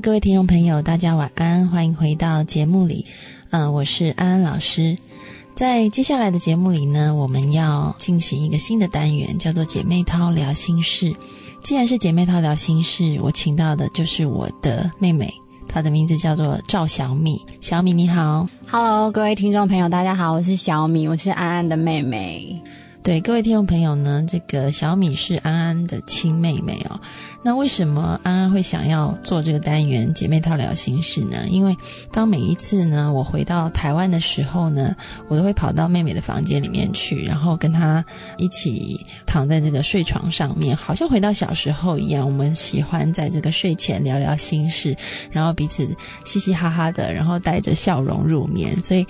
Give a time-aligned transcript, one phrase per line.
[0.00, 3.04] 各位听众朋友，大家晚安，欢迎回到节目里。
[3.50, 4.96] 嗯，我是安安老师。
[5.56, 11.12] 在接下来的节目里呢，我们要进行一个新的单元，叫做“姐妹淘聊心事”。
[11.64, 15.32] 既然是姐妹淘聊心事，我请到的就是我的妹妹。
[15.66, 22.62] 她的名字叫做赵小米，小米你好，Hello，各位听众朋友，大家好，我是小米，我是安安的妹妹。
[23.00, 27.00] 对各位听众朋友呢，这个小米是安安的亲妹妹哦。
[27.42, 31.46] 那为什么安安会想要做这个单元姐妹套聊心事呢？
[31.48, 31.74] 因为
[32.12, 34.94] 当每一次呢，我回到台湾的时候呢，
[35.28, 38.04] 我都会跑到妹妹的房间里面去，然后跟她
[38.36, 42.26] 一起躺在这个睡床上面，好像回到小时候一样。
[42.26, 44.94] 我们喜欢在这个睡前聊聊心事，
[45.30, 45.88] 然后彼此
[46.26, 48.82] 嘻嘻哈哈的，然后带着笑容入眠。
[48.82, 49.06] 所以。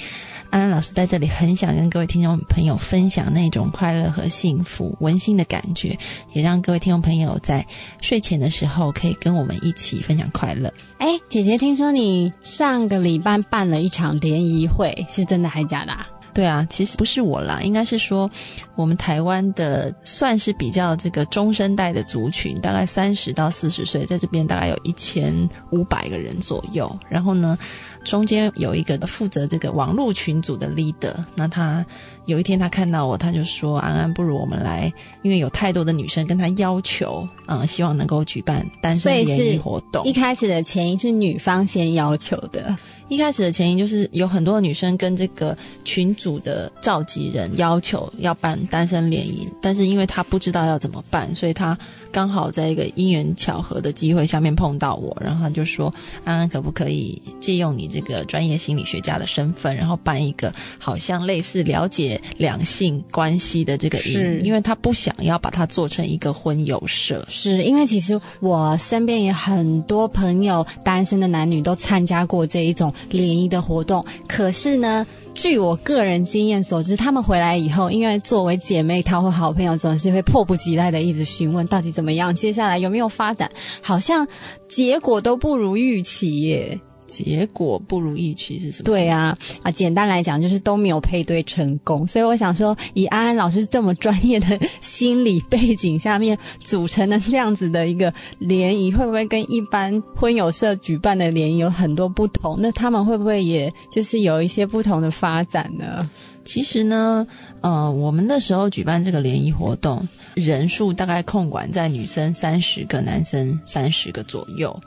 [0.50, 5.98] 安安老师在这里很想跟各位听众朋友分享那种快乐和幸福、温馨的感觉，
[6.32, 7.66] 也让各位听众朋友在
[8.00, 10.72] 睡前的时候可以跟我们一起分享快乐。
[10.98, 15.92] 哎，姐姐，听说你上个礼拜办了一场联谊会，是真的还是假的？
[16.38, 18.30] 对啊，其实不是我啦，应该是说
[18.76, 25.34] 我们台湾的算是比较这个中生代的族群，大概三十到四十岁，在这边大概有一千
[25.72, 26.88] 五百个人左右。
[27.08, 27.58] 然后呢，
[28.04, 31.84] 中间有一个负责这个网络群组的 leader，那他
[32.26, 34.92] 有一天他看到我，他就说：“安安，不如我们来，
[35.22, 42.78] 因为有太多的女生跟他要求，嗯，希望能够举办单身联谊活动。”一开始的前因是女方先要求的。
[43.08, 51.76] 一开始的前因就是有很多女生跟这个群组的召集人要求要办单身联谊，但是因为她不知道要怎么办，所以她。
[52.10, 55.92] 刚好在一个因缘巧合的机会下面碰到我，然后他就说
[56.24, 64.40] ：“安安，可不可以借用你这个专业心理学家的身份，然后办一个好像类似了解两性关系的这个营？
[64.42, 67.22] 因为他不想要把它做成一个婚友社。
[67.28, 83.48] 是因为其实我身边也很多朋友单身的男女都参加过这一种联谊的活动，可是呢。”据我个人经验所知，他们回来以后，因为作为姐妹她或好朋友，总是会迫不及待的一直询问到底怎么样，接下来有没有发展，
[83.80, 84.26] 好像
[84.66, 86.80] 结果都不如预期耶。
[87.08, 88.84] 结果不如预期是什么？
[88.84, 92.06] 对啊，啊，简单来讲就是都没有配对成功。
[92.06, 102.56] 所以我想说，以安安老师这么专业的心理背景下面组成的这样子的一个联谊，会不会跟一般婚友社举办的联谊有很多不同？
[102.60, 106.08] 那他们会不会也就是有一些不同的发展呢？
[106.44, 107.26] 其实呢，
[107.60, 114.78] 呃，我们那时候举办这个联谊活动，人数大概控管在女生三十个，男生三十个左右。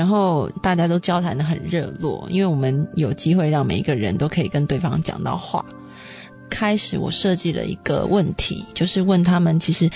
[0.00, 5.62] 然后大家都交谈的很热络，因为我们有机会让每一个人都可以跟对方讲到话。
[6.48, 9.88] 开始我设计了一个问题，就是问他们其实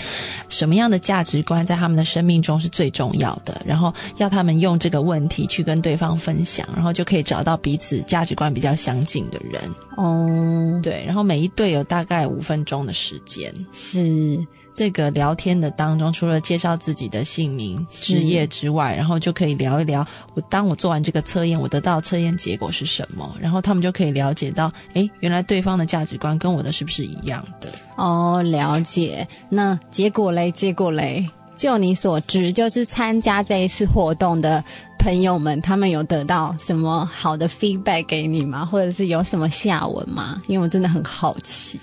[0.47, 9.59] 什么样的价值观在他们的生命中是最重要的，然后要他们用这个问题去跟对方分享，然后就可以找到彼此价值观比较相近的人。
[9.97, 13.51] 哦，对，然后每一对有大概五分钟的时间。
[13.73, 14.37] 是。
[14.75, 27.71] 这个聊天的当中，除了介绍自己的姓名、职业之外，然后就可以聊一聊我当我做完这个测验，我得到测验结果是什么，然后他们就可以了解到，哎，原来对方的价值观跟我的是不是一样的？
[27.95, 29.25] 哦，了解。
[29.49, 30.51] 那结果嘞？
[30.51, 31.25] 结果嘞？
[31.55, 34.61] 就你所知，就是参加这一次活动的
[34.99, 38.65] 朋友们，他们有得到什么好的 feedback 给你吗？
[38.65, 40.41] 或者是有什么下文吗？
[40.47, 41.79] 因为我真的很好奇。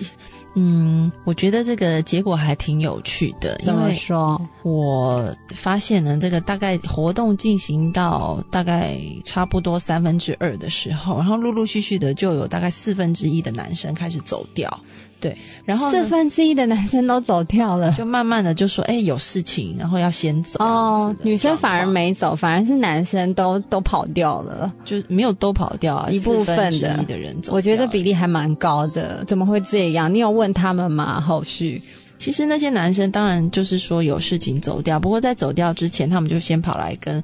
[0.55, 3.59] 嗯，我觉得这个结果还挺有趣的。
[3.65, 4.41] 因为说？
[4.63, 14.81] 我发现呢，这个大概活动进行到大概差不多三分之二的时候，然后陆陆续续的就有大概四分之一的男生开始走掉。
[15.23, 27.53] 对，然后四分之一的男生都走掉了，就慢慢的就说：“哎，有事情，然后要先走。”哦，女生反而没走，反而是男生都都跑掉了，就没有都跑掉啊，一部分的的人走。
[27.55, 30.13] 我觉得比例还蛮高的，怎么会这样？
[30.13, 31.21] 你有问他们吗？
[31.21, 31.81] 后续？
[32.19, 37.15] 其实那些男生当然就是说有事情走掉，不过在走掉之前，他们就先跑来跟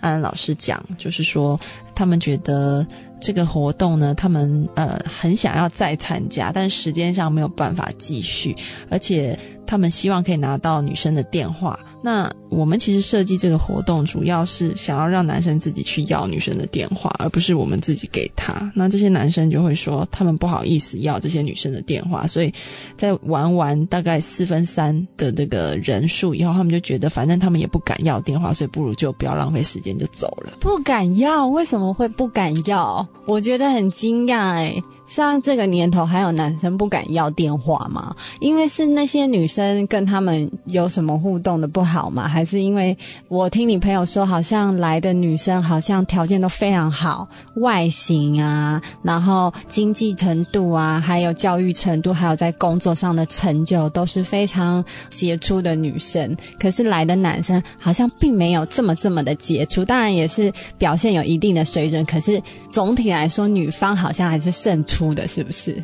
[0.00, 1.58] 安安老师讲，就是说
[1.96, 2.86] 他们觉得
[3.18, 8.54] 这个活动呢，他们呃很想要再参加，但时间上没有办法继续，
[8.90, 11.80] 而且他们希望可以拿到女生的电话。
[12.02, 18.70] 那我们其实设计这个活动，主要是想要让男生自己去要女生的电话，而不是我们自己给他。
[18.74, 22.52] 那这些男生就会说，他们不好意思要这些女生的电话，所以
[22.96, 30.52] 在玩完大概四分三的这个人数以后，他们就觉得反正他们也不敢要电话，所以不如就不要浪费时间就走了。
[30.60, 31.46] 不敢要？
[31.48, 33.06] 为什么会不敢要？
[33.26, 34.74] 我觉得很惊讶哎。
[35.06, 38.12] 像这个年头，还有男生不敢要电话吗？
[38.40, 42.26] 因为是那些女生跟他们有什么互动的不好吗？
[42.36, 42.94] 还是因为
[43.28, 55.74] 我听你朋友说，好像来的女生好像条件都非常好，外形啊，然后经济程度啊，还有教育程度，还有在工作上的成就都是非常杰出的。
[55.74, 56.36] 女生。
[56.60, 62.04] 可是来的男生好像并没有这么这么的杰出，当然也是表现有一定的水准。
[62.04, 62.38] 可是
[62.70, 65.14] 总体来说，女方好像还是胜出。
[65.14, 65.82] 的是不是？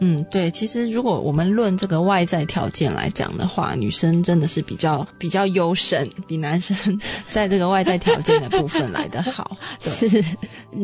[0.00, 6.74] 嗯，对，其实如果我们论这个外在条件来讲的话，女生真的是比较比较优胜，比男生
[7.30, 9.56] 在这个外在条件的部分来得好。
[9.78, 10.08] 是，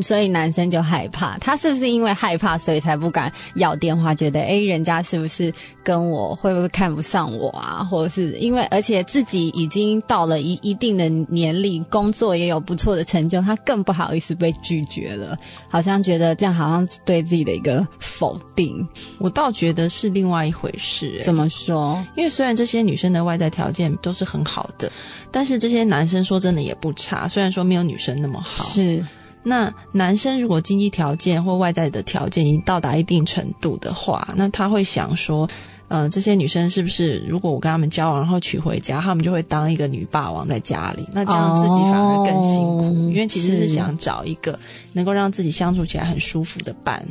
[0.02, 4.14] 所以男生就害怕，他是不是因为害怕，所以才不敢要电话？
[4.14, 5.52] 觉得哎，人家是不是
[5.82, 7.82] 跟我会不会看不上我啊？
[7.82, 15.36] 或者是因为而且自己已经到了一一定的年龄，工作也有不错的成就，他更不好意思被拒绝了，
[15.70, 18.86] 好像觉得这样好像对自己的一个否定。
[19.18, 21.20] 我倒觉得是另外一回事。
[21.22, 22.04] 怎么说？
[22.16, 24.90] 因为虽然这些女生的外在条件都是很好的，
[25.30, 27.26] 但是这些男生说真的也不差。
[27.26, 28.64] 虽然说没有女生那么好。
[28.64, 29.04] 是。
[29.42, 35.48] 那男生如果经济条件或外在的条件已经到达一定程度的话，那他会想说，
[35.86, 41.06] 呃，这些女生是不是如果我跟他们交往，然后娶回家，他们就会当一个女霸王在家里？
[41.12, 44.58] 那这样自己反而更辛苦，因为其实是想找一个
[44.92, 47.06] 能够让自己相处起来很舒服的伴，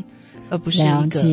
[0.49, 1.23] 而不是一个。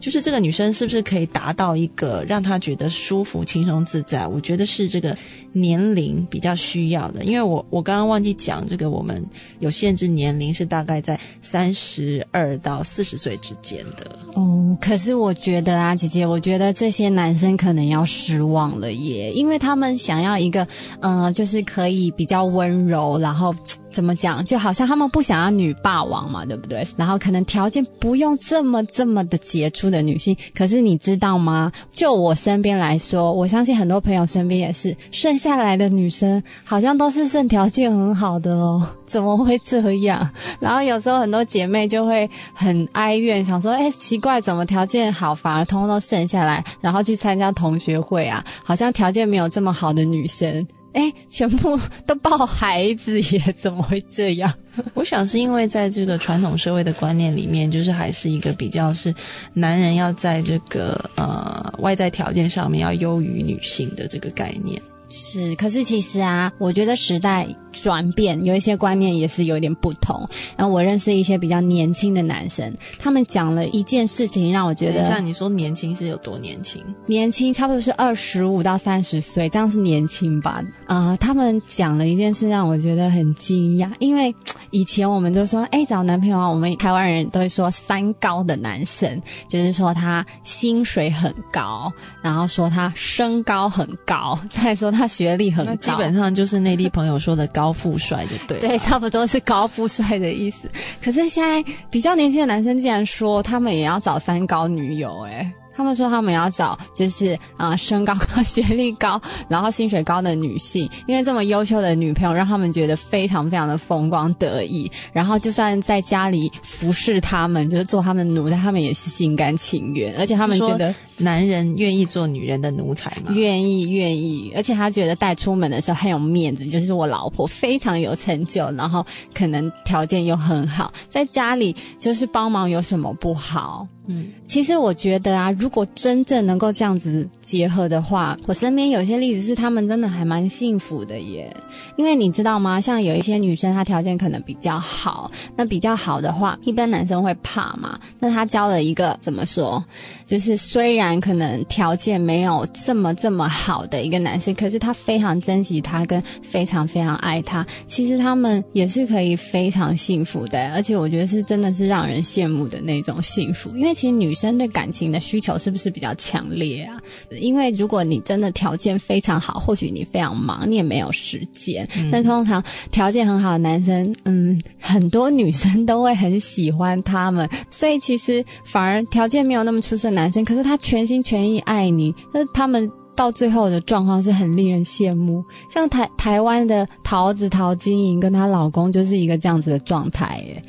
[0.00, 4.26] 就是这个女生是不是可以达到一个让她觉得舒服、轻松、自在？
[4.26, 5.16] 我觉得是这个
[5.52, 7.22] 年龄比较需要的。
[7.22, 9.22] 因为我我刚刚忘记讲，这个我们
[9.58, 14.10] 有限制年龄是大概在三十二到四十岁之间的。
[14.34, 20.66] 哦，可是我觉得啊，姐姐，我觉得这些男生可能要失望了耶，因为他们想要一个，
[21.00, 23.54] 呃，就是可以比较温柔，然后。
[23.92, 24.44] 怎么讲？
[24.44, 26.86] 就好像他们不想要女霸王嘛，对不对？
[26.96, 30.36] 然后可能条件不用这么这么的杰出的女性。
[30.54, 31.70] 可是你知道吗？
[31.92, 38.86] 就我身边来说，我相信很多朋友身边也是，剩下来的女生好像都是剩条件很好的哦。
[39.10, 40.30] 怎么会这样？
[40.60, 46.64] 然后有时候很多姐妹就会很哀怨，想说：哎，奇怪，怎么条件好反而通通都剩下来？
[46.80, 50.64] 然后去参加同学会啊，好像条件没有这么好的女生。
[50.92, 53.54] 哎，全部都抱孩子耶？
[53.56, 54.52] 怎么会这样？
[54.94, 59.14] 我想是因为在这个传统社会的观念里面，就是还是一个比较是
[59.52, 64.80] 男人要在这个呃外在条件上面要优于女性的这个概念。
[65.10, 67.46] 是，可是其实啊，我觉得时代。
[67.72, 70.28] 转变有一些观念也是有点不同。
[70.56, 76.82] 然后我认识一些比较年轻的男生，他们讲了一件事情，让我觉得像你说年轻是有多年轻？
[77.06, 80.60] 年轻差不多是二十五到三十岁，这样是年轻吧？
[80.86, 83.88] 啊，他们讲了一件事，让我觉得很惊讶。
[84.00, 84.34] 因为
[84.72, 91.90] 以前我们都说，哎，找男朋友啊，我们台湾人都会说三高的男生，就是说他薪水很高，
[92.20, 97.70] 然后说他身高很高， 再说他学历很高，基本上就是内地朋友说的高。
[97.80, 100.68] 富帅就对，对，差不多是高富帅的意思。
[101.02, 105.50] 可是现在比较年轻的男生竟然说他们也要找三高女友，哎。
[105.72, 123.32] 他们说他们要找就是啊身高高、学历高，然后薪水高的女性，因为这么优秀的女朋友让他们觉得非常非常的风光得意，然后就算在家里服侍他们，就是做他们的奴才，他们也是心甘情愿，而且他们觉得男人愿意做女人的奴才吗？
[123.34, 133.86] 愿意，愿意，而且他觉得带出门的时候很有面子，就是我老婆非常有成就，然后可能条件又很好，在家里就是帮忙有什么不好？
[134.06, 141.54] 嗯，其实我觉得啊，如果真正能够这样子结合的话，我身边有些例子是他们真的还蛮幸福的耶。
[141.96, 142.80] 因为你知道吗？
[142.80, 148.00] 像有一些女生，她条件可能比较好，那比较好的话，一般男生会怕嘛。
[148.18, 149.84] 那她交了一个怎么说？
[150.26, 157.66] 就是虽然可能条件没有这么这么好的一个男生，可是他非常珍惜她，跟非常非常爱她。
[157.86, 163.94] 其实他们也是可以非常幸福的，而且我觉得是真的是让人羡慕的那种幸福，因为。
[164.00, 166.96] 其实女生对感情的需求是不是比较强烈啊？
[167.38, 171.86] 因为如果你真的条件非常好，或许你非常忙，你也没有时间。
[172.10, 177.46] 但通常条件很好的男生，嗯，很多女生都会很喜欢他们。
[177.68, 182.90] 所以其实反而条件没有那么出色的男生，可是他全全心全意爱你，那他们。
[183.16, 185.44] 到最后的状况是很令人羡慕。
[185.68, 190.62] 像台台湾的桃子陶晶莹跟她老公就是一个这样子的状态，耶。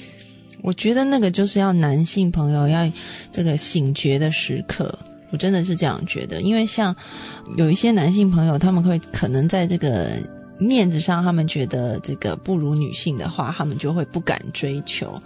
[0.62, 2.92] 我觉得那个就是要男性朋友要
[3.30, 4.94] 这个醒觉的时刻，
[5.32, 6.42] 我真的是这样觉得。
[6.42, 6.94] 因为像
[7.56, 10.10] 有一些男性朋友，他们会可能在这个
[10.60, 15.18] 面子上，他们觉得这个不如女性的话，他们就会不敢追求。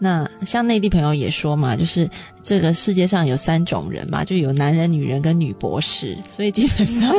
[0.00, 2.08] 那像内地朋友也说嘛，就是
[2.48, 7.14] 这个世界上有三种人嘛，就有男人、女人跟女博士，所以基本上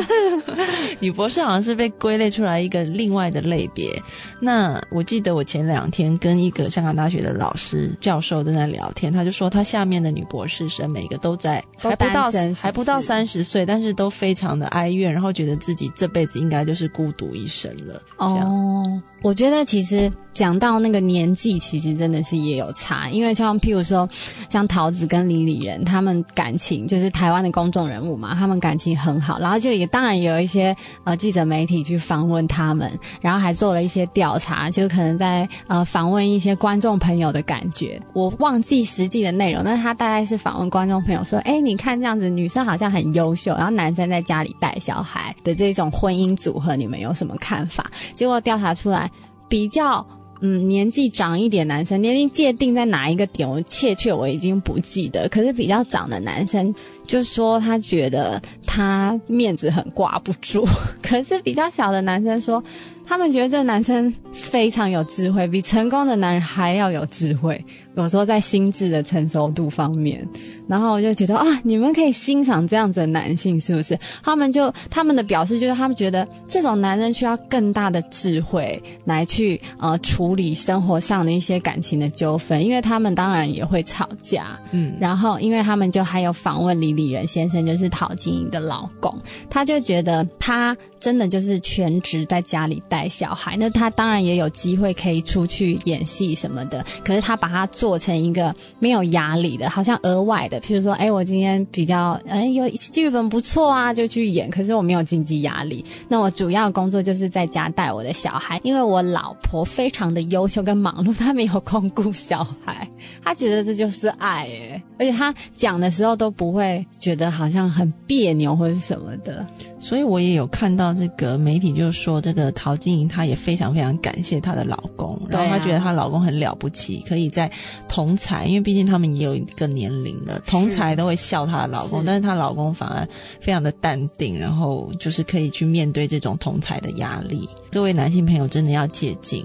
[1.00, 3.92] 女博士好像是被归类出来一个另外的类别。
[4.40, 18.02] 那我记得我前两天跟一个香港大学的老师教授在那聊天，他就说他下面的女博士生每个都在还不到还不到三十岁，但是都非常的哀怨，然后觉得自己这辈子应该就是孤独一生了。
[18.18, 18.84] 哦，
[19.22, 20.12] 我觉得其实。
[20.32, 24.08] 讲到那个年纪，其实真的是也有差，因为像譬如说，
[24.50, 47.90] 像桃子跟李李仁，他们感情就是台湾的公众人物嘛，他们感情很好，然后就也当然有一些呃记者媒体去访问他们，然后还做了一些调查，就可能在呃访问一些观众朋友的感觉，我忘记实际的内容，但是他大概是访问观众朋友说，哎，你看这样子，女生好像很优秀，然后男生在家里带小孩的这种婚姻组合，你们有什么看法？
[48.16, 49.10] 结果调查出来
[49.48, 50.06] 比较。
[50.42, 53.50] 嗯，年纪长一点男生，年龄界定在哪一个点？
[53.50, 55.28] 我确切我已经不记得。
[55.30, 56.74] 可是比较长的男生
[57.06, 60.66] 就说他觉得他面子很挂不住，
[61.02, 62.64] 可是比较小的男生说。
[63.10, 67.60] 他们觉得这个男生非常有智慧，比成功的男人还要有智慧。
[67.96, 70.26] 有时候在心智的成熟度方面，
[70.68, 73.98] 然后我就觉得啊，你们可以欣赏这样子的男性，是不是？
[74.22, 84.58] 他们就他们的表示就是，他们觉得这种男人需要更大的智慧来去呃处理生活上的一些感情的纠纷，因为他们当然也会吵架。
[84.72, 89.14] 嗯，然后因为他们就还有访问李李仁先生，就是陶晶莹的老公，
[89.50, 90.78] 他就觉得他。
[91.00, 96.86] 真的就是全职在家里带小孩，那他当然也有机会可以出去演戏什么的。
[97.04, 104.50] 可是他把它做成一个没有压力的，好像额外的，譬如说，哎，我今天比较哎有剧本不错啊，就去演。
[104.50, 112.88] 可是我没有经济压力，那我主要工作就是在家带我的小孩，因为我老婆非常的优秀跟忙碌，她没有空顾小孩，
[113.24, 119.46] 她觉得这就是爱哎，而且她讲的时候都不会觉得好像很别扭或者什么的。
[119.80, 127.50] 所以我也有看到这个媒体，就是说这个陶晶莹，她也非常非常感谢她的老公，然后她觉得她老公很了不起，可以在
[127.88, 133.08] 同才，因为毕竟他们也有一个年龄了，同才都会笑她的老公，但是她老公反而
[133.40, 137.48] 非常的淡定，然后就是可以去面对这种同才的压力。
[137.72, 139.44] 各位男性朋友真的要借鉴。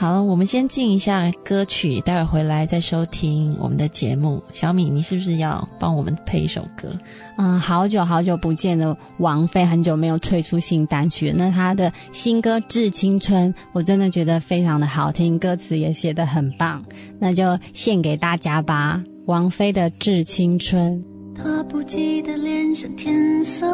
[0.00, 4.40] 好，我们先进一下歌曲，待会回来再收听我们的节目。
[4.52, 6.88] 小米，你是不是要帮我们配一首歌？
[7.36, 16.80] 嗯，好久好久不见的王菲，很久没有推出新单曲，那她的新歌《致青春》，我真的觉得非常的好听，歌词也写得很棒，
[17.18, 19.02] 那就献给大家吧。
[19.26, 21.04] 王菲的《致青春》。
[21.42, 23.66] 他不记得脸上天色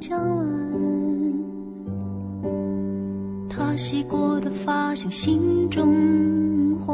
[0.00, 1.13] 将晚。
[3.56, 6.93] 他洗过的发像心中火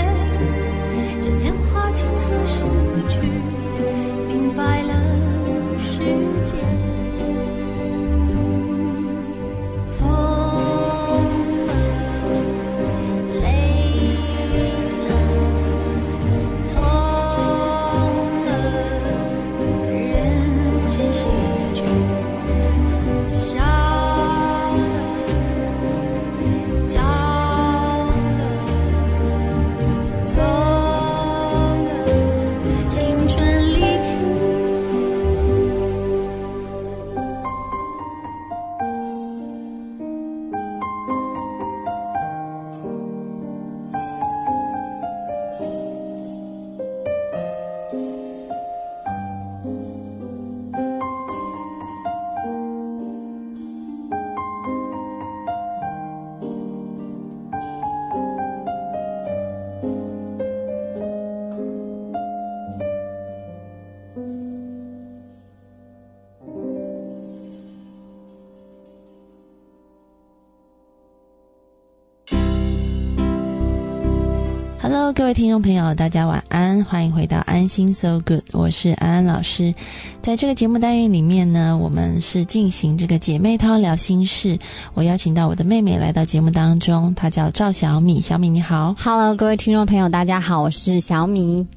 [75.13, 79.73] 各位听众朋友，大家晚安，欢迎回到安心 So Good，我是安安老师。
[80.21, 84.57] 在这个节目单元里面呢，我们是进行这个姐妹淘聊心事。
[84.93, 88.95] 我邀请到我的妹妹来到节目当中，她叫赵小米，小米你好。
[88.97, 91.67] Hello，各位听众朋友，大家好，我是小米。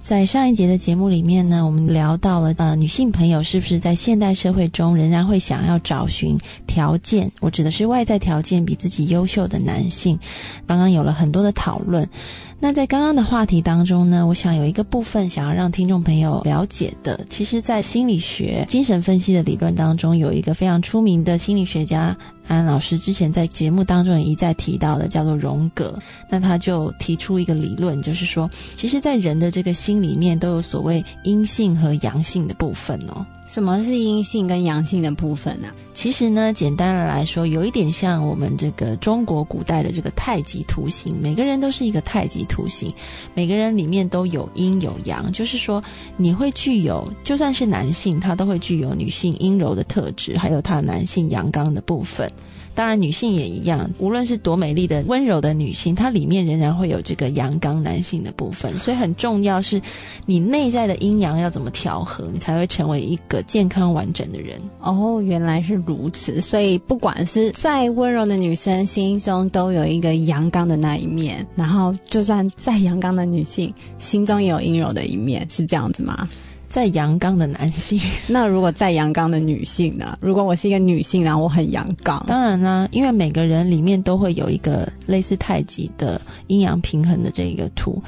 [0.00, 7.30] 在上一节的节目里面呢，我们聊到了呃，女性朋友是不是在现代社会中仍然会想要找寻条件？
[7.38, 10.18] 我指的是外在条件比自己优秀的男性。
[10.66, 12.08] 刚刚有了很多的讨论。
[12.58, 22.16] 那在刚刚的话题当中呢，我想有一个部分想要让听众朋友了解的，其实，在心理学、精神分析的理论当中，有一个非常出名的心理学家
[22.48, 25.96] 安老师之前在节目当中也一再提到的，叫做荣格。
[26.28, 33.24] 那他就提出一个理论，就是说，其实，在人的这个心里面都有所谓阴性和阳性的部分哦。
[33.52, 42.94] 什么是阴性跟阳性的部分呢、其实呢，简单的来说，有一点像我们这个中国古代的这个太极图形，每个人都是一个太极图形，
[43.34, 45.82] 每个人里面都有阴有阳，就是说
[46.16, 52.30] 你会具有，就算是男性，他都会具有女性阴柔的特质，还有他男性阳刚的部分。
[52.74, 58.72] 当然，女性也一样，无论是多美丽的、温柔的女性，它里面仍然会有这个阳刚男性的部分。
[58.78, 59.80] 所以很重要是，
[60.24, 64.58] 你内在的阴阳要怎么调和，你才会成为一个健康完整的人。
[64.80, 66.40] 哦，原来是如此。
[66.40, 71.46] 所以不管是再温柔的女生，心中都有一个阳刚的那一面。
[71.54, 76.28] 然后，就算再阳刚的女性，心中也有阴柔的一面，是这样子吗？
[76.70, 80.16] 在阳刚的男性， 那如果在阳刚的女性呢？
[80.20, 88.00] 如果我是一个女性，然后我很阳刚，当然啦，因为每个人里面都会有一个类似太极的阴阳平衡的这个图。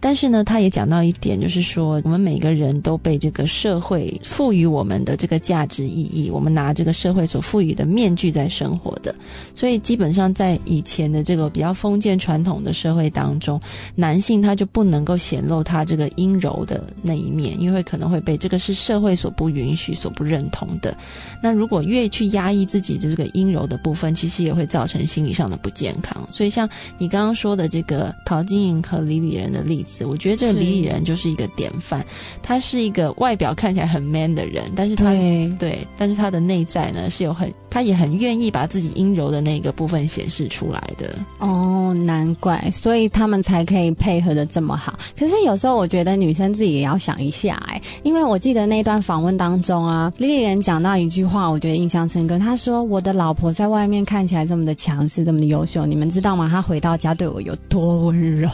[0.00, 9.14] 但是呢，他也讲到一点，就是说，我们每个人都被这个社会赋予我们的这个价值意义，我们拿这个社会所赋予的面具在生活的。
[9.54, 13.60] 所以，基本上在以前的这个比较封建传统的社会当中，
[13.94, 20.96] 男性他就不能够显露他这个阴柔的那一面，因为可能会被这个是社会所不允许、所不认同的。
[21.42, 26.26] 那如果越去压抑自己的这个阴柔的部分，其实也会造成心理上的不健康。
[26.30, 32.04] 所以，像你刚刚说的这个陶晶莹和李李仁的例子，我觉得这个李李仁就是一个典范。
[32.42, 41.14] 他是一个外表看起来很 man 的人，但是他对，对，但是他的内在呢是有很，他也很愿意把自己阴柔的那个部分显示出来的。
[41.38, 44.98] 哦，难怪，所以他们才可以配合的这么好。
[45.18, 52.38] 可是有时候我觉得女生自己也要想一下、哎，因为我记得那段访问当中啊，李李仁讲到一句话，我觉得印象深刻。
[52.38, 56.48] 他说：“我的老婆在外面看起来这么的强势，这么的优秀，你们知道吗？
[56.50, 58.48] 她回到家对我有多温柔。”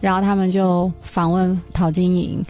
[0.00, 2.42] 然后他们就访问陶晶莹，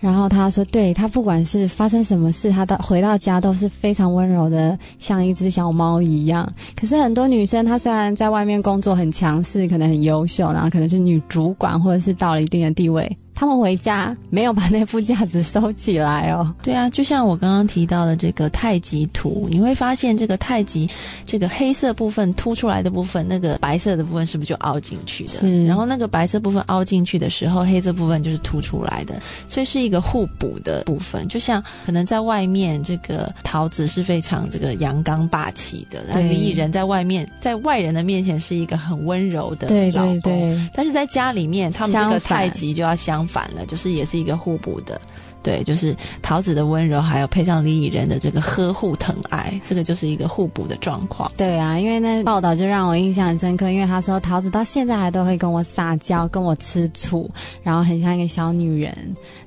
[0.00, 6.50] 然后她说，对她不管是发生什么事，她到回到家都是非常温柔的，像一只小猫一样。
[6.74, 16.52] 可是很多女生，她虽然在外面工作很强势，可能很优秀，然后可能是女主管，或者是到了一定的地位，她们回家没有把那副架子收起来哦。
[16.64, 20.88] 对啊，就像我刚刚提到的这个太极图，你会发现这个太极
[21.26, 25.30] 这个黑色部分凸出来的部分，那个白色的部分是不是就凹进去的？
[25.30, 31.28] 是然后那个白色部分凹进去的时候，黑色部分就是凸出来的，所以是一个互补的部分。
[31.28, 40.20] 就像可能在外面这个桃子是非常这个阳刚霸气的，那对李蚁人在外面在外人的面前是一个很温柔的对老公。
[40.22, 45.00] 对对，但是在家里面，他们这个太极就要相反了，就是也是一个互补的。
[45.46, 51.30] 对，就是桃子的温柔，还有配上李以仁的这个呵护疼爱，这个就是一个互补的状况。
[51.36, 57.30] 对啊，因为那报道就让我印象很深刻，因为他说桃子到现在还都会跟我撒娇，跟我吃醋，
[57.62, 58.92] 然后很像一个小女人，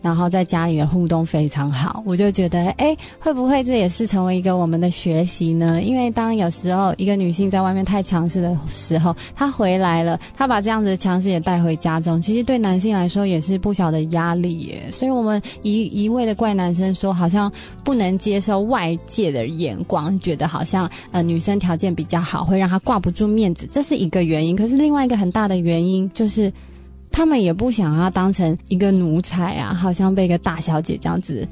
[0.01, 5.81] 然后在家里的互动非常好，我就觉得，哎，会不会这也是成为一个我们的学习呢？
[5.81, 14.81] 因为当有时候一个女性在外面太强势的时候，她回来了，她把这样子的强势也带回家中，其实对男性来说也是不小的压力耶。
[14.89, 17.52] 所以我们一一味的怪男生说，好像
[17.84, 24.56] 不能接受外界的眼光，觉得好像呃女生条件比较好，会让他挂不住面子，这是一个原因。
[24.56, 26.52] 可是另外一个很大的原因就是。
[27.12, 31.45] 他们也不想要当成一个奴才啊，好像被一个大小姐这样子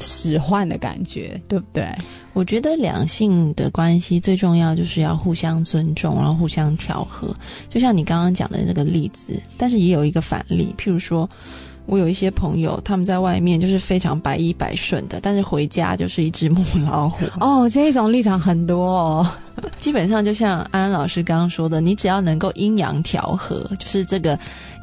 [0.00, 1.88] 使唤的感觉，对不对？
[2.32, 7.32] 我觉得两性的关系最重要就是要互相尊重，然后互相调和。
[7.70, 11.30] 就像你刚刚讲的这个例子，但是也有一个反例，譬如说。
[11.86, 17.24] 我有一些朋友，他们在外面就是非常百依百顺的，但是回家就是一只母老虎。
[17.40, 19.26] 哦，这一种立场很多哦。
[19.78, 24.38] 基本上就像安安老师刚刚说的，你只要能够阴阳调和，就是这个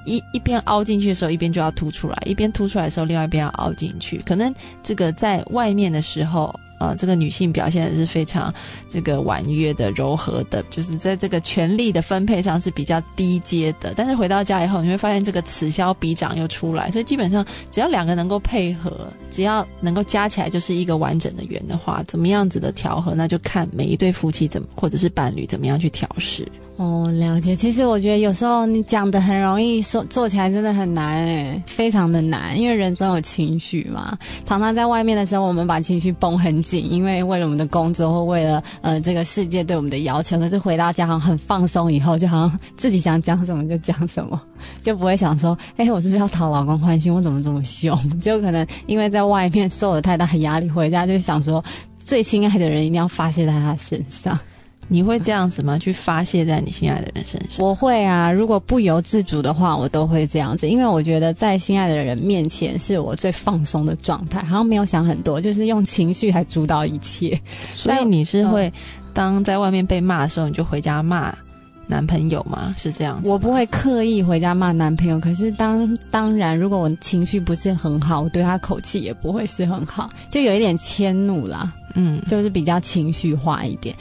[0.06, 4.22] 一一边凹进去的时候，一边就要凸出来；一边凸出来的时候，另外一边要凹进去。
[4.26, 6.54] 可能这个在外面的时候。
[6.82, 8.52] 呃，这个女性表现的是非常
[8.88, 13.94] 这个婉约的、柔和的，就是在这个权力的分配上是比较低阶的。
[13.96, 26.48] 但是回到家以后，你会发现这个此消彼长又出来，所以基本上只要两个能够配合，只要能够加起来就是一个完整的圆的话，怎么样子的调和，那就看每一对夫妻怎么或者是伴侣怎么样去调试。
[26.82, 27.56] 哦，了解。
[27.56, 32.60] 其实我觉得有时候你讲的很容易，说做起来真的很难诶，非常的难。
[32.60, 40.40] 因为人总有情绪嘛，常常在外面的时候，我们把情绪绷很紧，因为为了我们的工作或为了呃这个世界对我们的要求。
[40.40, 44.42] 可是回到家好像很放松以后，就好像自己想讲什么就讲什么，
[44.82, 47.14] 就不会想说，哎，我是不是要讨老公欢心？
[47.14, 47.96] 我怎么这么凶？
[48.20, 51.64] 就可能因为在外面受了太大压力，回家就想说，
[52.00, 54.36] 最亲爱的人一定要发泄在他身上。
[54.94, 55.78] 你会这样子吗？
[55.78, 57.66] 去发泄在你心爱的人身上？
[57.66, 67.40] 我会啊，如果不由自主的话，我都会这样子，因为我觉得在心爱的人面前是我最放松的状态，好像没有想很多，就是用情绪来主导一切。
[67.72, 68.70] 所以你是会
[69.14, 71.34] 当在外面被骂的时候，你就回家骂
[71.88, 72.76] 男朋友吗？
[72.78, 73.30] 是这样子？
[73.30, 83.96] 我不会刻意回家骂男朋友，可是当当然，如果我情绪不是很好，我对他口气也不会是很好，就有一点迁怒啦，嗯，就是比较情绪化一点。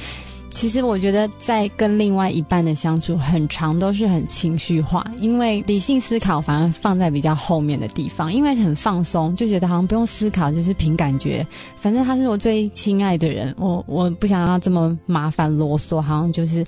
[0.61, 11.47] 其实我觉得，在跟另外一半的相处，很长都是很情绪化，因为理性思考反而放在比较后面的地方，因为很放松，就觉得好像不用思考，就是凭感觉，
[11.79, 16.63] 反正他是我最亲爱的人，我我不想要这么麻烦啰嗦，好像就是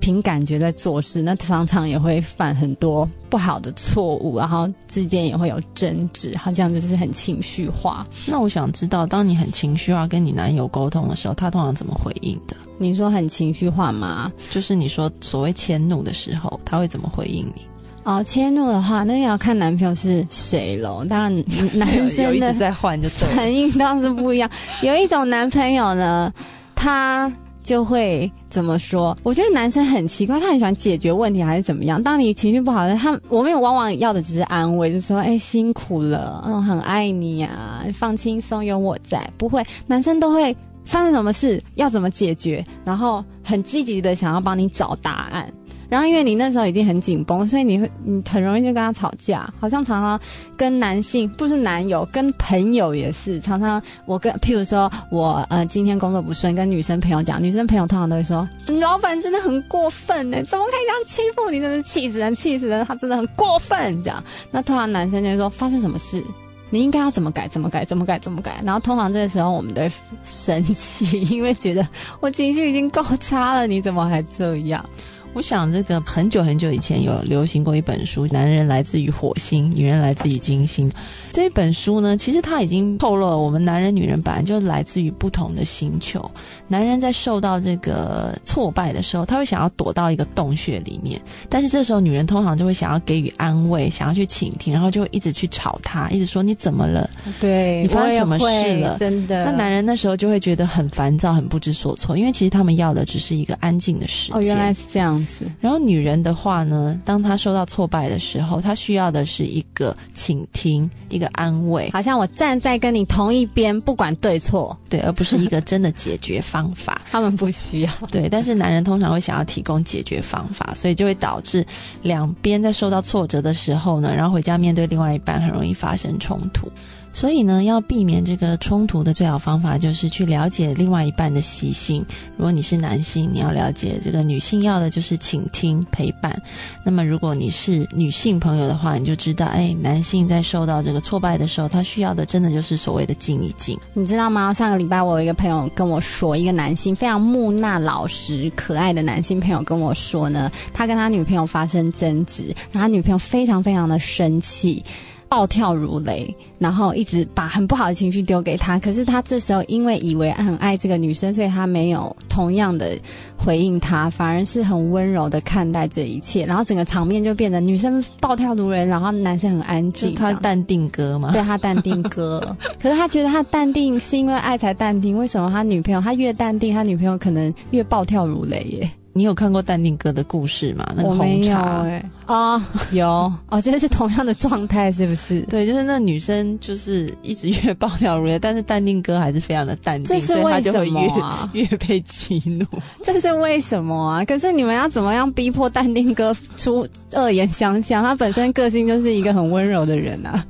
[0.00, 8.06] 凭感觉在做事，那常常也会犯很多不好的错误，然后之间也会有争执，好像就是很情绪化。
[8.26, 12.56] 那我想知道，当你很情绪化跟你男友沟通的时候，他通常怎么回应的？
[12.78, 14.32] 你说很情绪化吗？
[14.50, 17.62] 就是你说所谓迁怒的时候，他会怎么回应你？
[18.02, 21.04] 哦，迁怒的话，那也要看男朋友是谁喽。
[21.04, 24.50] 当然，男生的 在换就反应当然是不一样。
[24.80, 26.32] 有一种男朋友呢，
[26.74, 27.30] 他
[27.62, 29.16] 就会怎么说？
[29.22, 32.02] 我觉得男生很奇怪，他很喜欢解决问题，还是怎么样？
[32.02, 40.56] 当你情绪不好的，他我们往往要的只是安慰，就说：“哎，辛苦了，嗯，很爱你呀，放轻松，有我在。”不会，男生都会。
[40.86, 45.52] 发生什么事要怎么解决，然后很积极的想要帮你找答案，
[45.90, 50.18] 然后因为你那时候已经很紧绷，所以你会你很容易就跟他吵架，好像常常
[50.56, 58.48] 跟男性不是男友，跟朋友也是常常我跟譬如说我呃今天工作不顺，跟女生朋友讲，女生朋友通常都会说
[58.80, 64.22] 老板真的很过分呢，怎么可以这样欺负你，真是气死人气死人，他真的很过分这样，
[64.52, 66.24] 那通常男生就会说发生什么事。
[66.72, 67.48] 你应该要怎么改？
[67.48, 67.84] 怎么改？
[67.84, 68.16] 怎么改？
[68.16, 68.60] 怎么改？
[68.64, 69.90] 然后通常这个时候我们都会
[70.30, 71.84] 生气，因为觉得
[72.20, 74.88] 我情绪已经够差了，你怎么还这样？
[75.32, 80.90] 我想这个很久很久以前有流行过一本书，男人来自于火星，女人来自于金星。
[81.30, 86.28] 这本书呢，其实它已经透露了我们男人、女人本来就来自于不同的星球。
[86.66, 97.08] 男人在受到这个挫败的时候，他会想要躲到一个洞穴里面，但是这时候女人通常就会想要给予安慰，想要去倾听，然后就会一直去吵他，一直说你怎么了？
[97.38, 98.98] 对你发生什么事了？
[98.98, 99.44] 真的。
[99.44, 104.36] 那男人那时候就会觉得很烦躁，很不知所措，因为其实他们要的只是一个安静的时间。
[104.36, 105.19] 哦，原来是这样。
[105.60, 117.02] 然后女人的话呢，当她受到挫败的时候，她需要的是一个倾听，一个安慰，好像我站在跟你同一边，不管对错，对，而不是一个真的解决方法。
[117.10, 121.64] 他们不需要，对，但是男人通常会想要提供解决方法，所以就会导致
[122.02, 126.70] 两边在受到挫折的时候呢，然后回家面对另外一半，很容易发生冲突。
[127.12, 132.04] 所以呢，要避免这个冲突的最好方法就是去了解另外一半的习性。
[132.36, 136.40] 如果你是男性，你要了解这个女性要的就是倾听陪伴。
[136.84, 143.78] 那么如果你是女性朋友的话，你就知道，哎，男性在受到这个挫败的时候，他需要的真的就是所谓的静一静。
[143.92, 144.52] 你知道吗？
[144.54, 154.82] 上个礼拜我有一个朋友跟我说，一个男性非常木讷、老实、可爱的男性朋友跟我说呢，他跟他女朋友发生争执，然后他女朋友非常非常的生气。
[155.30, 158.80] 暴跳如雷，然后一直把很不好的情绪丢给他。
[158.80, 162.98] 可是他这时候因为以为很爱这个女生，所以他没有同样的
[163.38, 166.44] 回应他，反而是很温柔的看待这一切。
[166.44, 170.12] 然后整个场面就变得女生暴跳如雷，然后男生很安静。
[170.16, 171.30] 他淡定哥嘛？
[171.30, 172.40] 对他淡定哥。
[172.82, 175.16] 可是他觉得他淡定是因为爱才淡定。
[175.16, 178.90] 为什么他女朋友他越淡定，他女朋友可能越暴跳如雷耶？
[179.12, 180.86] 你有看过淡定哥的故事吗？
[180.96, 183.08] 那个红茶哎啊有
[183.50, 185.40] 哦，这是同样的状态是不是？
[185.42, 191.10] 对，就是那女生就是一直越暴跳如雷，但是淡定哥还是非常的淡定，所以他就会越
[191.60, 192.64] 越被激怒。
[193.02, 194.24] 这是为什么啊？
[194.24, 198.04] 可是你们要怎么样逼迫淡定哥出恶言相向？
[198.04, 200.46] 他本身个性就是一个很温柔的人啊。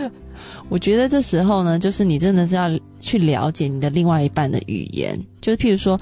[0.70, 5.98] 我觉得这时候呢，就是你真的是要去了解你的另外一半的语言，就是譬如说。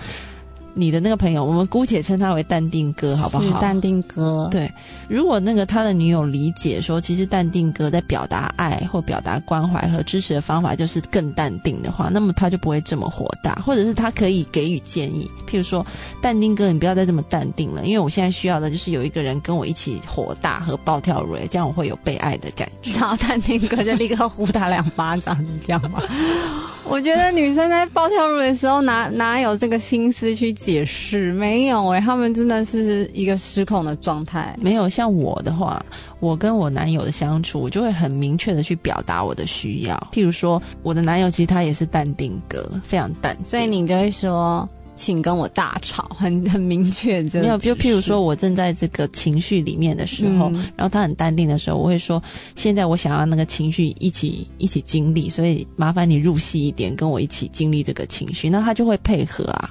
[0.79, 3.59] 你的那个朋友，我们姑且称他为淡定哥，好不好？
[3.62, 4.47] 淡定哥。
[4.53, 4.71] 对，
[5.09, 15.83] 如果那个他的女友理解说，其实淡定哥在表达爱或表达关怀和支持的方法就是更淡定的话，那么他就不会这么火大，或者是他可以给予建议，譬如说，
[16.21, 22.93] 淡定哥，你不要再这么淡定了，因为我现在需要的就是有一个人跟我一起火大和暴跳如雷，这样我会有被爱的感觉。
[23.01, 26.03] 然后淡定哥就立刻呼他两巴掌，是这样吗？
[26.89, 31.33] 我觉得女生在暴跳如雷的时候，哪哪有这个心思去解释？
[31.33, 34.57] 没有哎，他们真的是一个失控的状态。
[34.61, 35.81] 没有像我的话，
[36.18, 39.96] 我跟我男友的相处，我就会很明确的去表达我的需要。
[40.12, 44.68] 譬如说，我的男友其实他也是淡定哥，非常淡，所以你就会说。
[44.98, 47.20] 请跟我大吵，很 很明确。
[47.24, 52.22] 没有，就譬如说我正在这个情绪里面的时候，然后他很淡定的时候，我会说：
[52.55, 59.70] 现在我想要那个情绪一起一起经历，所以麻烦你入戏一点，跟我一起经历这个情绪，那他就会配合啊。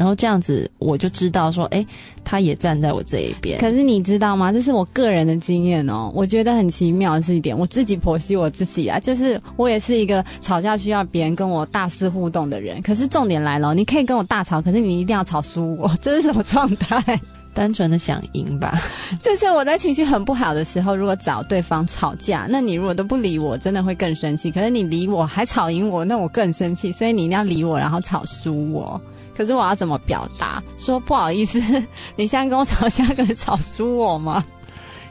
[0.00, 1.84] 然后这样子，我就知道说，哎，
[2.24, 3.60] 他也站在我这一边。
[3.60, 4.50] 可是你知道吗？
[4.50, 6.10] 这是我个人的经验哦。
[6.14, 12.80] 我觉得很奇妙的是一点，我自己剖析我自己啊，就是我也是一个吵架需要别人跟我大肆互动的人。
[12.80, 17.20] 可是重点来了，你可以跟我大吵，可是你一定要吵输我， 这是什么状态？
[17.52, 18.80] 单纯的想赢吧。
[19.20, 24.50] 就是我在情绪很不好的时候，如果找对方吵架，那你如果都不理我，真的会更生气。
[24.50, 26.90] 可是你理我还吵赢我，那我更生气。
[26.90, 28.98] 所以你一定要理我，然后吵输我。
[29.40, 30.62] 可是我要怎么表达？
[30.76, 31.58] 说不好意思，
[32.14, 34.44] 你现在跟我吵架，可以吵输我吗？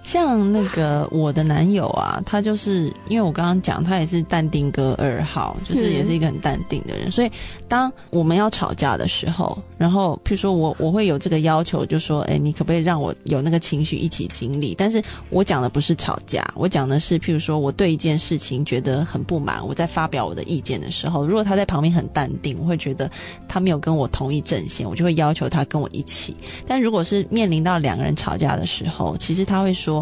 [0.10, 7.12] 像那个我的男友啊，他就是因为我刚刚讲，他也是淡定哥二号，就是也是一个很淡定的人。
[7.12, 7.32] 所以
[7.68, 14.74] 当我们要吵架的时候，然后譬如说我我会有这个要求，就说，哎，你可不可以让我有那个情绪一起经历？
[14.74, 23.08] 但是我讲的不是吵架，我讲的是譬如说我对一件事情觉得很不满，我在发表我的意见的时候，如果他在旁边很淡定，我会觉得
[23.48, 26.36] 他没有跟我同一阵线，我就会要求他跟我一起。
[26.66, 29.99] 但如果是面临到两个人吵架的时候，其实他会说。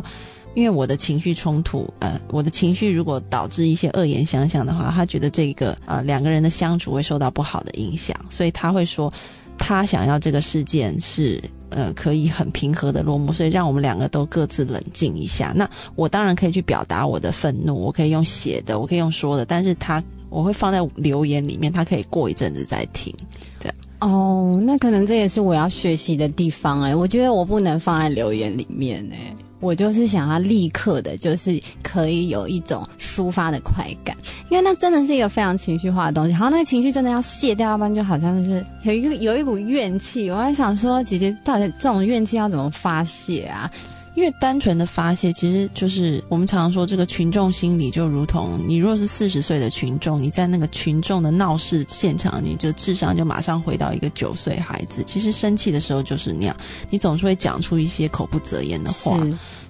[0.54, 9.12] 因为我的情绪冲突，呃，我的情绪如果导致一些恶言相向的话，他觉得这个呃两个人的相处会受到不好的影响，所以他会说，
[9.58, 15.54] 他想要这个事件是呃可以很平和的落幕，所以让我们两个都各自冷静一下。
[15.56, 23.14] 那我当然可以去表达我的愤怒，我可以用写的，我可以用说的，但是他我会放在留言里面，他可以过一阵子再听，
[23.60, 23.76] 这样。
[24.00, 29.36] 哦，那可能这也是我要学习的地方哎，我觉得我不能放在留言里面哎。
[29.60, 34.16] 我就是想要立刻的，就是可以有一种抒发的快感，
[34.50, 36.32] 因为那真的是一个非常情绪化的东西。
[36.32, 40.30] 然后那个情绪真的要卸掉，要不然就好像就是有一个有一股怨气。
[40.30, 43.70] 我在想说，姐姐到底这种怨气要怎么发泄啊？
[44.18, 55.04] 因为单纯的发泄，其实就是我们常常说，这个群众心理就如同你若是四十岁的群众，你在那个群众的闹事现场，你就智商就马上回到一个九岁孩子。
[55.04, 56.58] 其实生气的时候就是那样，
[56.90, 59.16] 你总是会讲出一些口不择言的话。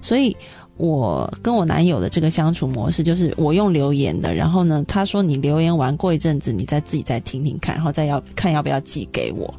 [0.01, 0.33] 所以，
[0.77, 9.53] 我跟我男友的这个相处模式，就是我用留言的，然后呢，他说你留言完过一阵子，你再自己再听听看，然后再要看要不要寄给我。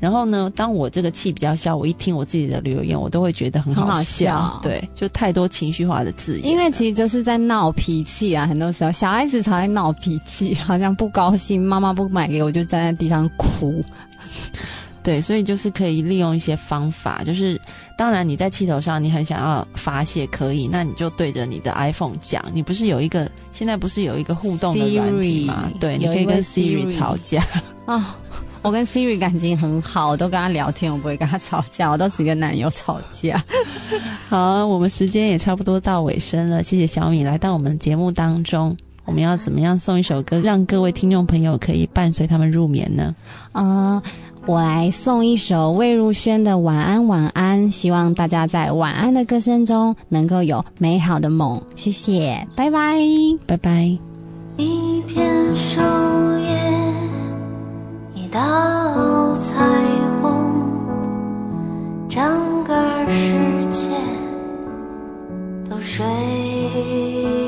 [0.00, 4.60] 然后呢，当我这个气比较消，我一听我自己的留言，我都会觉得很好笑。
[4.62, 6.48] 对，就太多情绪化的字眼。
[6.48, 13.84] 因为其实就是在闹脾气啊，很多时候小孩子才会闹脾气，好像不高兴，妈妈不买给我，就站在地上哭。
[15.02, 17.58] 对，所以就是可以利用一些方法，就是
[17.96, 22.44] 当然你在气头上，你很想要发泄，可以，那你就对着你的 iPhone 讲。
[22.52, 25.72] 你不是有一个现在不是有一个互动的软体吗？
[25.80, 27.42] 对，你可以跟 Siri 吵架
[27.86, 28.16] 啊。
[28.62, 33.42] 我跟 Siri 感情很好，我都跟他聊天，我不会跟他吵架，我都只跟男友吵架。
[34.28, 38.76] 好，我们时间也差不多到尾声了，谢谢小米来到我们节目当中。
[39.04, 43.14] 我们要怎么样送一首歌，让各位听众朋友可以伴随他们入眠呢？
[43.52, 44.02] 啊，
[44.44, 51.62] 我来送一首魏如萱的《晚安晚安》，希望大家在晚安的歌声中能够有美好的梦。
[51.74, 52.98] 谢谢，拜拜，
[53.46, 53.98] 拜拜。
[54.58, 55.80] 一片树
[56.40, 56.67] 叶。
[58.28, 59.54] 一道彩
[60.20, 60.86] 虹
[62.10, 62.74] 整个
[63.08, 63.32] 世
[63.70, 63.88] 界
[65.70, 67.47] 都睡。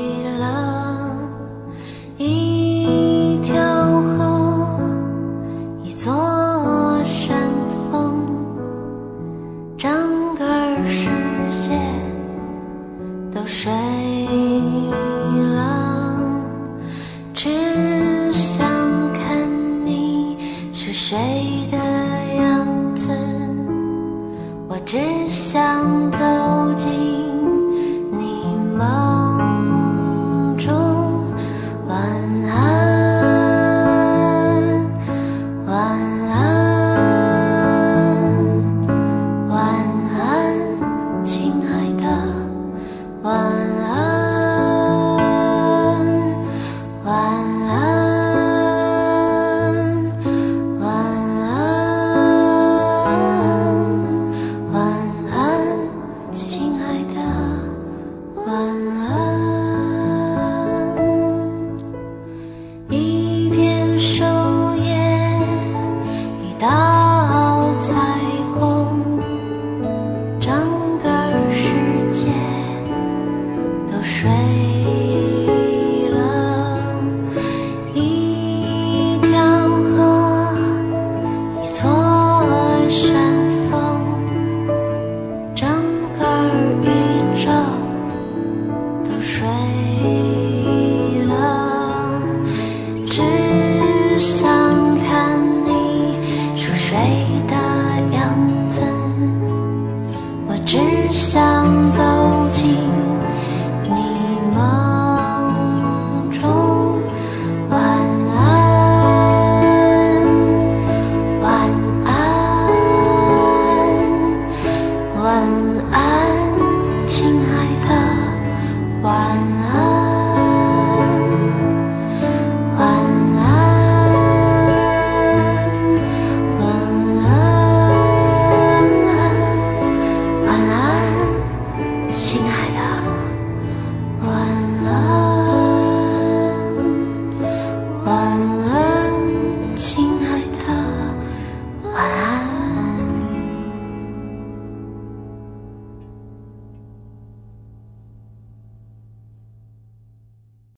[89.21, 90.20] 睡。